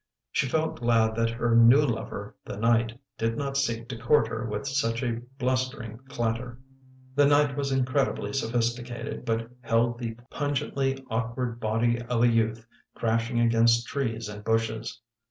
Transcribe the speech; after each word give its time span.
She 0.31 0.49
felt 0.49 0.79
glad 0.79 1.15
that 1.15 1.29
her 1.29 1.55
new 1.55 1.83
lover, 1.85 2.35
the 2.43 2.57
night, 2.57 2.99
did 3.19 3.37
not 3.37 3.55
seek 3.55 3.87
to 3.89 3.97
court 3.99 4.27
her 4.29 4.45
with 4.49 4.67
such 4.67 5.03
a 5.03 5.21
blustering 5.37 5.99
clatter. 6.09 6.57
The 7.13 7.27
night 7.27 7.55
was 7.55 7.71
incredibly 7.71 8.33
sophisticated 8.33 9.25
but 9.25 9.51
held 9.61 9.99
the 9.99 10.17
pungently 10.31 11.05
awkward 11.11 11.59
body 11.59 12.01
of 12.01 12.23
a 12.23 12.27
youth, 12.27 12.65
crashing 12.95 13.39
against 13.41 13.85
trees 13.85 14.27
and 14.27 14.43
bushes. 14.43 14.99